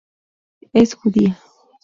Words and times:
Es 0.73 0.95
judía. 0.95 1.37